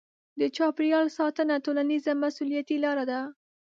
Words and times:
د 0.39 0.41
چاپیریال 0.55 1.07
ساتنه 1.17 1.55
ټولنیزه 1.65 2.11
مسوولیتي 2.23 2.77
لاره 2.85 3.03
ده. 3.11 3.19